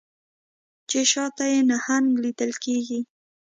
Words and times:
چې 0.89 0.99
شا 1.11 1.25
ته 1.37 1.45
یې 1.51 1.59
نهنګ 1.69 2.07
لیدل 2.23 2.51
کیږي 2.63 2.99